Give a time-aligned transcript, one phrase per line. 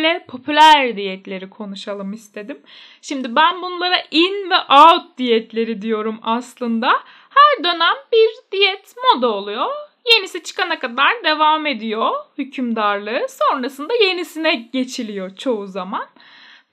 [0.00, 2.58] sizlerle popüler diyetleri konuşalım istedim.
[3.02, 6.88] Şimdi ben bunlara in ve out diyetleri diyorum aslında.
[7.30, 9.66] Her dönem bir diyet moda oluyor.
[10.14, 13.26] Yenisi çıkana kadar devam ediyor hükümdarlığı.
[13.28, 16.06] Sonrasında yenisine geçiliyor çoğu zaman.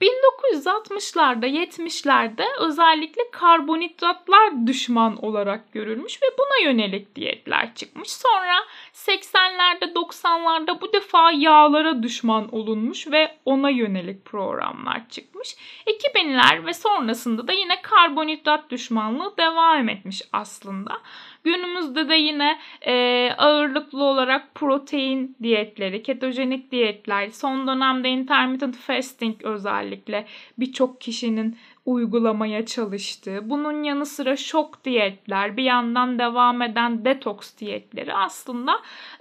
[0.00, 8.10] 1960'larda 70'lerde özellikle karbonhidratlar düşman olarak görülmüş ve buna yönelik diyetler çıkmış.
[8.10, 8.54] Sonra
[8.92, 15.56] 80'lerde 90'larda bu defa yağlara düşman olunmuş ve ona yönelik programlar çıkmış.
[15.86, 21.00] 2000'ler ve sonrasında da yine karbonhidrat düşmanlığı devam etmiş aslında.
[21.48, 30.26] Günümüzde de yine e, ağırlıklı olarak protein diyetleri, ketojenik diyetler, son dönemde intermittent fasting özellikle
[30.58, 38.14] birçok kişinin uygulamaya çalıştığı, bunun yanı sıra şok diyetler, bir yandan devam eden detoks diyetleri
[38.14, 38.72] aslında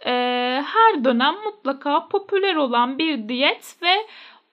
[0.06, 0.12] e,
[0.66, 3.96] her dönem mutlaka popüler olan bir diyet ve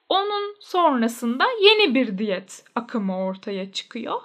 [0.09, 4.21] onun sonrasında yeni bir diyet akımı ortaya çıkıyor.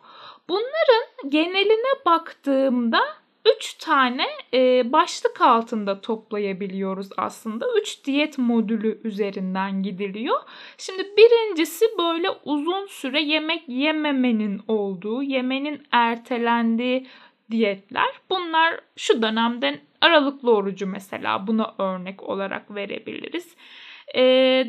[0.48, 7.66] Bunların geneline baktığımda 3 tane e, başlık altında toplayabiliyoruz aslında.
[7.80, 10.40] 3 diyet modülü üzerinden gidiliyor.
[10.78, 17.06] Şimdi birincisi böyle uzun süre yemek yememenin olduğu, yemenin ertelendiği
[17.50, 18.08] diyetler.
[18.30, 23.54] Bunlar şu dönemden aralıklı orucu mesela buna örnek olarak verebiliriz.
[24.14, 24.22] E,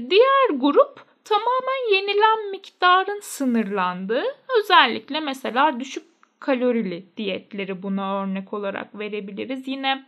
[0.09, 4.23] diğer grup tamamen yenilen miktarın sınırlandığı,
[4.59, 6.10] özellikle mesela düşük
[6.41, 9.67] kalorili diyetleri buna örnek olarak verebiliriz.
[9.67, 10.05] Yine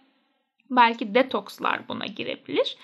[0.70, 2.78] belki detokslar buna girebilir.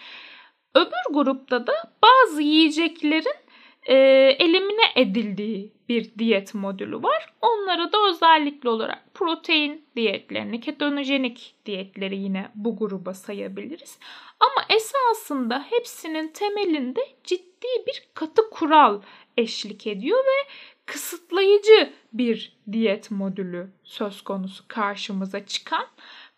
[0.75, 3.39] Öbür grupta da bazı yiyeceklerin
[3.87, 3.95] e,
[4.39, 7.33] elimine edildiği bir diyet modülü var.
[7.41, 13.99] Onlara da özellikle olarak protein diyetlerini, ketojenik diyetleri yine bu gruba sayabiliriz.
[14.39, 19.01] Ama esasında hepsinin temelinde ciddi bir katı kural
[19.37, 20.49] eşlik ediyor ve
[20.89, 25.85] kısıtlayıcı bir diyet modülü söz konusu karşımıza çıkan.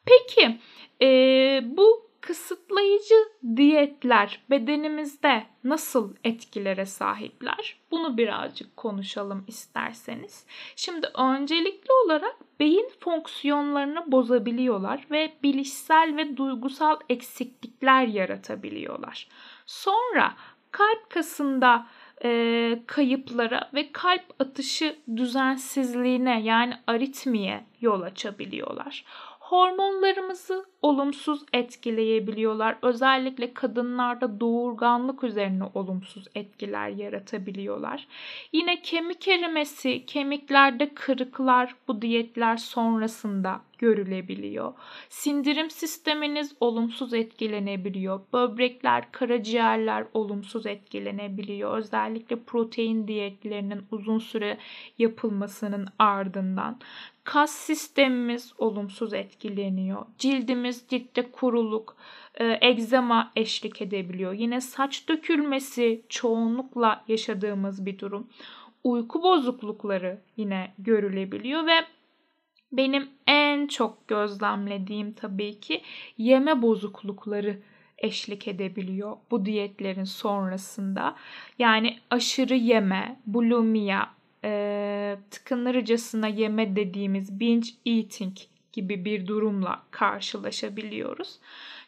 [0.05, 0.59] Peki
[1.01, 1.07] e,
[1.63, 3.15] bu kısıtlayıcı
[3.55, 7.79] diyetler bedenimizde nasıl etkilere sahipler?
[7.91, 10.45] Bunu birazcık konuşalım isterseniz.
[10.75, 19.27] Şimdi öncelikli olarak beyin fonksiyonlarını bozabiliyorlar ve bilişsel ve duygusal eksiklikler yaratabiliyorlar.
[19.65, 20.33] Sonra
[20.71, 21.87] kalp kasında
[22.23, 29.05] e, kayıplara ve kalp atışı düzensizliğine yani aritmiye yol açabiliyorlar.
[29.39, 32.77] Hormonlarımızı olumsuz etkileyebiliyorlar.
[32.81, 38.07] Özellikle kadınlarda doğurganlık üzerine olumsuz etkiler yaratabiliyorlar.
[38.53, 44.73] Yine kemik erimesi, kemiklerde kırıklar bu diyetler sonrasında görülebiliyor.
[45.09, 48.19] Sindirim sisteminiz olumsuz etkilenebiliyor.
[48.33, 51.77] Böbrekler, karaciğerler olumsuz etkilenebiliyor.
[51.77, 54.57] Özellikle protein diyetlerinin uzun süre
[54.97, 56.79] yapılmasının ardından.
[57.23, 60.05] Kas sistemimiz olumsuz etkileniyor.
[60.17, 61.95] Cildimiz ciltte kuruluk,
[62.39, 64.33] e, egzema eşlik edebiliyor.
[64.33, 68.27] Yine saç dökülmesi çoğunlukla yaşadığımız bir durum.
[68.83, 71.85] Uyku bozuklukları yine görülebiliyor ve
[72.71, 75.81] benim en çok gözlemlediğim tabii ki
[76.17, 77.59] yeme bozuklukları
[77.97, 81.15] eşlik edebiliyor bu diyetlerin sonrasında.
[81.59, 84.05] Yani aşırı yeme, bulimia,
[84.43, 88.37] e, tıkınırcasına yeme dediğimiz binge eating
[88.73, 91.39] gibi bir durumla karşılaşabiliyoruz.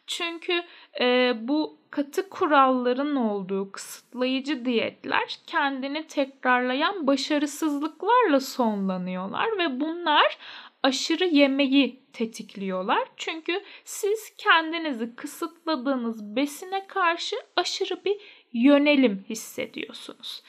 [0.06, 0.62] Çünkü
[1.00, 10.38] e, bu katı kuralların olduğu kısıtlayıcı diyetler kendini tekrarlayan başarısızlıklarla sonlanıyorlar ve bunlar
[10.84, 13.08] aşırı yemeği tetikliyorlar.
[13.16, 18.16] Çünkü siz kendinizi kısıtladığınız besine karşı aşırı bir
[18.52, 20.42] yönelim hissediyorsunuz.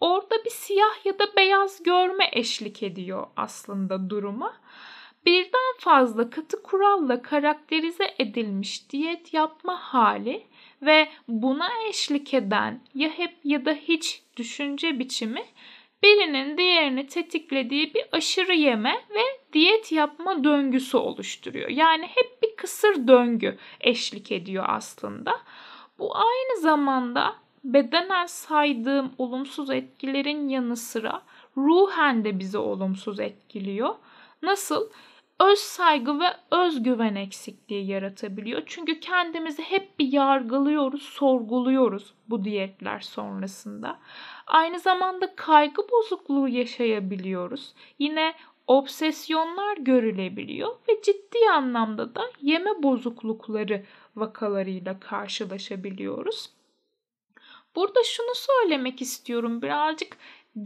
[0.00, 4.60] Orada bir siyah ya da beyaz görme eşlik ediyor aslında duruma.
[5.26, 10.46] Birden fazla katı kuralla karakterize edilmiş diyet yapma hali
[10.82, 15.44] ve buna eşlik eden ya hep ya da hiç düşünce biçimi
[16.02, 19.22] birinin diğerini tetiklediği bir aşırı yeme ve
[19.52, 21.68] diyet yapma döngüsü oluşturuyor.
[21.68, 25.40] Yani hep bir kısır döngü eşlik ediyor aslında.
[25.98, 27.34] Bu aynı zamanda
[27.64, 31.22] bedenen saydığım olumsuz etkilerin yanı sıra
[31.56, 33.94] ruhen de bizi olumsuz etkiliyor.
[34.42, 34.90] Nasıl?
[35.42, 38.62] Öz saygı ve özgüven eksikliği yaratabiliyor.
[38.66, 43.98] Çünkü kendimizi hep bir yargılıyoruz, sorguluyoruz bu diyetler sonrasında.
[44.46, 47.74] Aynı zamanda kaygı bozukluğu yaşayabiliyoruz.
[47.98, 48.34] Yine
[48.66, 53.84] obsesyonlar görülebiliyor ve ciddi anlamda da yeme bozuklukları
[54.16, 56.50] vakalarıyla karşılaşabiliyoruz.
[57.76, 59.62] Burada şunu söylemek istiyorum.
[59.62, 60.16] Birazcık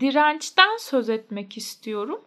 [0.01, 2.21] dirençten söz etmek istiyorum.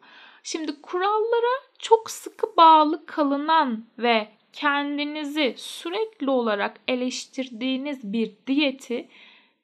[0.44, 9.08] Şimdi kurallara çok sıkı bağlı kalınan ve kendinizi sürekli olarak eleştirdiğiniz bir diyeti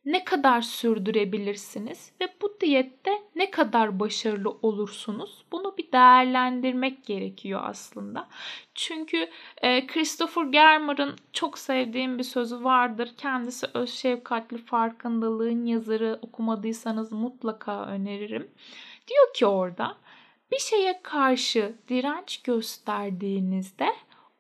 [0.06, 5.46] ne kadar sürdürebilirsiniz ve bu diyette ne kadar başarılı olursunuz?
[5.52, 8.28] Bunu bir değerlendirmek gerekiyor aslında.
[8.76, 9.30] Çünkü
[9.62, 13.12] e, Christopher Germer'ın çok sevdiğim bir sözü vardır.
[13.18, 16.20] Kendisi öz şefkatli farkındalığın yazarı.
[16.22, 18.52] Okumadıysanız mutlaka öneririm.
[19.08, 19.98] Diyor ki orada
[20.52, 23.96] bir şeye karşı direnç gösterdiğinizde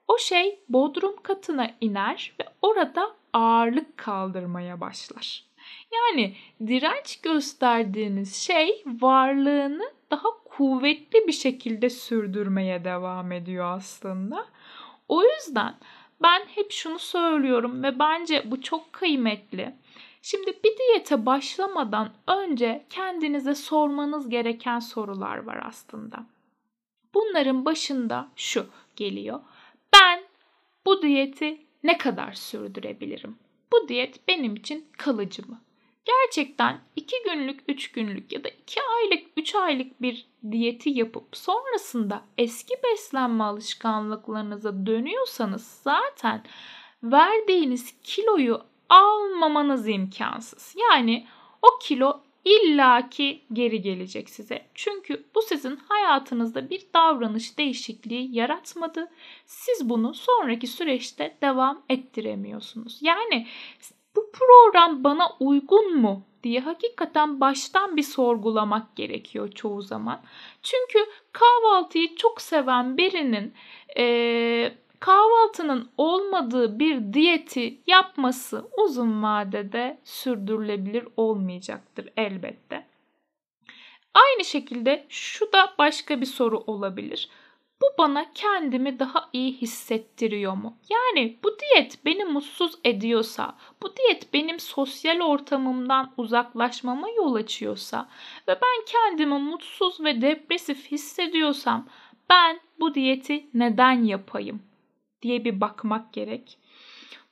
[0.07, 5.45] o şey bodrum katına iner ve orada ağırlık kaldırmaya başlar.
[5.93, 6.35] Yani
[6.67, 14.45] direnç gösterdiğiniz şey varlığını daha kuvvetli bir şekilde sürdürmeye devam ediyor aslında.
[15.07, 15.75] O yüzden
[16.21, 19.75] ben hep şunu söylüyorum ve bence bu çok kıymetli.
[20.27, 26.25] Şimdi bir diyete başlamadan önce kendinize sormanız gereken sorular var aslında.
[27.13, 29.39] Bunların başında şu geliyor.
[29.93, 30.23] Ben
[30.85, 33.37] bu diyeti ne kadar sürdürebilirim?
[33.71, 35.61] Bu diyet benim için kalıcı mı?
[36.05, 42.21] Gerçekten 2 günlük, 3 günlük ya da 2 aylık, 3 aylık bir diyeti yapıp sonrasında
[42.37, 46.43] eski beslenme alışkanlıklarınıza dönüyorsanız zaten
[47.03, 50.75] verdiğiniz kiloyu almamanız imkansız.
[50.91, 51.27] Yani
[51.61, 54.65] o kilo illaki geri gelecek size.
[54.75, 59.11] Çünkü bu sizin hayatınızda bir davranış değişikliği yaratmadı.
[59.45, 62.99] Siz bunu sonraki süreçte devam ettiremiyorsunuz.
[63.01, 63.47] Yani
[64.15, 70.21] bu program bana uygun mu diye hakikaten baştan bir sorgulamak gerekiyor çoğu zaman.
[70.63, 70.99] Çünkü
[71.31, 73.53] kahvaltıyı çok seven birinin
[73.97, 82.85] e, kahvaltının olmadığı bir diyeti yapması uzun vadede sürdürülebilir olmayacaktır elbette.
[84.13, 87.29] Aynı şekilde şu da başka bir soru olabilir.
[87.81, 90.77] Bu bana kendimi daha iyi hissettiriyor mu?
[90.89, 98.09] Yani bu diyet beni mutsuz ediyorsa, bu diyet benim sosyal ortamımdan uzaklaşmama yol açıyorsa
[98.47, 101.87] ve ben kendimi mutsuz ve depresif hissediyorsam
[102.29, 104.61] ben bu diyeti neden yapayım
[105.25, 106.57] diye bir bakmak gerek.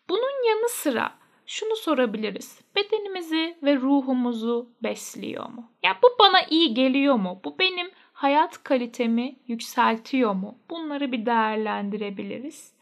[0.09, 1.13] Bunun yanı sıra
[1.45, 2.61] şunu sorabiliriz.
[2.75, 5.71] Bedenimizi ve ruhumuzu besliyor mu?
[5.83, 7.41] Ya bu bana iyi geliyor mu?
[7.43, 10.57] Bu benim hayat kalitemi yükseltiyor mu?
[10.69, 12.73] Bunları bir değerlendirebiliriz.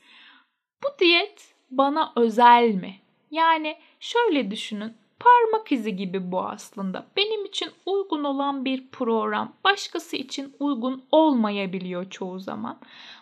[0.83, 2.95] Bu diyet bana özel mi?
[3.31, 4.93] Yani şöyle düşünün.
[5.21, 7.05] Parmak izi gibi bu aslında.
[7.17, 12.79] Benim için uygun olan bir program başkası için uygun olmayabiliyor çoğu zaman.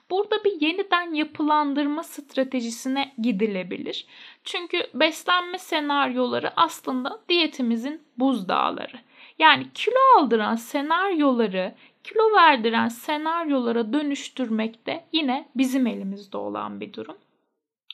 [0.10, 4.06] Burada bir yeniden yapılandırma stratejisine gidilebilir.
[4.44, 9.00] Çünkü beslenme senaryoları aslında diyetimizin buzdağları.
[9.40, 17.18] Yani kilo aldıran senaryoları kilo verdiren senaryolara dönüştürmek de yine bizim elimizde olan bir durum.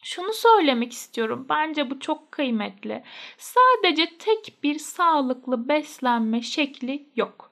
[0.06, 1.46] Şunu söylemek istiyorum.
[1.50, 3.04] Bence bu çok kıymetli.
[3.38, 7.52] Sadece tek bir sağlıklı beslenme şekli yok.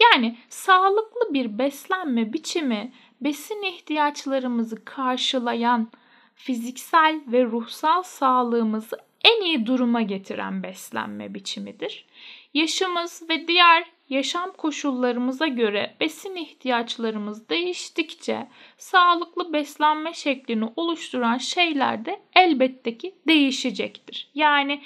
[0.00, 5.90] Yani sağlıklı bir beslenme biçimi besin ihtiyaçlarımızı karşılayan
[6.34, 12.06] fiziksel ve ruhsal sağlığımızı en iyi duruma getiren beslenme biçimidir.
[12.54, 22.20] Yaşımız ve diğer yaşam koşullarımıza göre besin ihtiyaçlarımız değiştikçe sağlıklı beslenme şeklini oluşturan şeyler de
[22.36, 24.30] elbette ki değişecektir.
[24.34, 24.80] Yani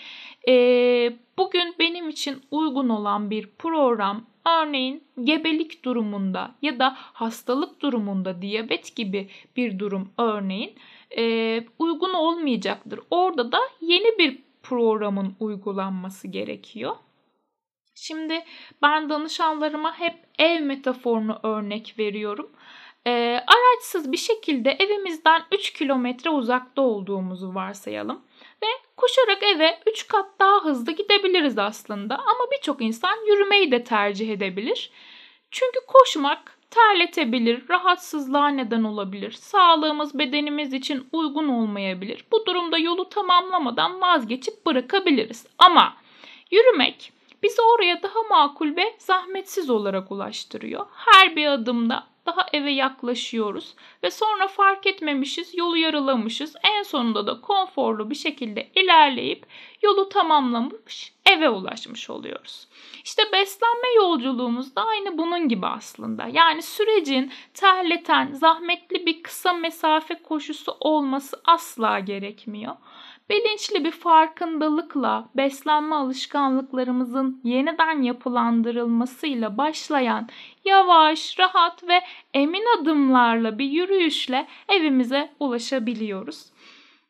[0.49, 0.55] e,
[1.39, 8.97] bugün benim için uygun olan bir program örneğin gebelik durumunda ya da hastalık durumunda diyabet
[8.97, 10.75] gibi bir durum örneğin
[11.19, 13.01] e, uygun olmayacaktır.
[13.11, 16.97] Orada da yeni bir programın uygulanması gerekiyor.
[17.95, 18.45] Şimdi
[18.83, 22.51] ben danışanlarıma hep ev metaforunu örnek veriyorum.
[23.07, 28.23] E, araçsız bir şekilde evimizden 3 kilometre uzakta olduğumuzu varsayalım.
[28.63, 32.15] Ve koşarak eve 3 kat daha hızlı gidebiliriz aslında.
[32.15, 34.91] Ama birçok insan yürümeyi de tercih edebilir.
[35.51, 42.25] Çünkü koşmak terletebilir, rahatsızlığa neden olabilir, sağlığımız bedenimiz için uygun olmayabilir.
[42.33, 45.47] Bu durumda yolu tamamlamadan vazgeçip bırakabiliriz.
[45.59, 45.97] Ama
[46.51, 50.87] yürümek bizi oraya daha makul ve zahmetsiz olarak ulaştırıyor.
[50.93, 56.55] Her bir adımda daha eve yaklaşıyoruz ve sonra fark etmemişiz, yolu yarılamışız.
[56.65, 59.47] En sonunda da konforlu bir şekilde ilerleyip
[59.83, 62.69] yolu tamamlamış, eve ulaşmış oluyoruz.
[63.05, 66.27] İşte beslenme yolculuğumuz da aynı bunun gibi aslında.
[66.33, 72.77] Yani sürecin terleten, zahmetli bir kısa mesafe koşusu olması asla gerekmiyor.
[73.31, 80.29] Bilinçli bir farkındalıkla beslenme alışkanlıklarımızın yeniden yapılandırılmasıyla başlayan
[80.65, 82.01] yavaş, rahat ve
[82.35, 86.53] emin adımlarla bir yürüyüşle evimize ulaşabiliyoruz.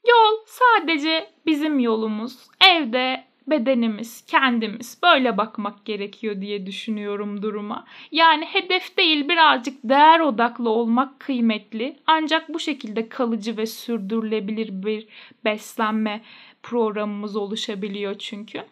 [0.09, 2.38] Yol sadece bizim yolumuz.
[2.61, 7.84] Evde bedenimiz, kendimiz böyle bakmak gerekiyor diye düşünüyorum duruma.
[8.12, 11.96] Yani hedef değil birazcık değer odaklı olmak kıymetli.
[12.06, 15.06] Ancak bu şekilde kalıcı ve sürdürülebilir bir
[15.44, 16.22] beslenme
[16.62, 18.64] programımız oluşabiliyor çünkü.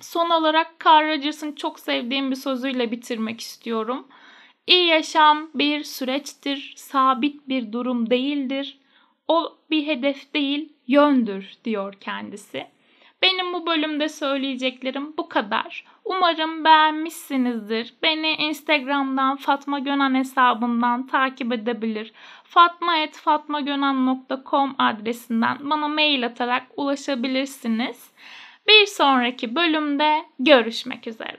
[0.00, 4.06] Son olarak Carl Rogers'ın çok sevdiğim bir sözüyle bitirmek istiyorum.
[4.66, 8.78] İyi yaşam bir süreçtir, sabit bir durum değildir.
[9.28, 12.66] O bir hedef değil, yöndür diyor kendisi.
[13.22, 15.84] Benim bu bölümde söyleyeceklerim bu kadar.
[16.04, 17.94] Umarım beğenmişsinizdir.
[18.02, 22.12] Beni Instagram'dan Fatma Gönen hesabından takip edebilir.
[22.44, 28.10] fatma.fatmagönen.com adresinden bana mail atarak ulaşabilirsiniz.
[28.68, 31.38] Bir sonraki bölümde görüşmek üzere.